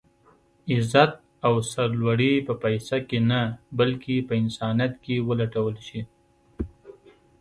عزت 0.73 1.11
او 1.47 1.53
سر 1.71 1.87
لوړي 1.99 2.33
په 2.47 2.53
پيسه 2.63 2.97
کې 3.09 3.19
نه 3.29 3.41
بلکې 3.79 4.15
په 4.27 4.33
انسانيت 4.41 4.93
کې 5.03 5.15
ولټول 5.29 5.75
شي. 5.87 6.01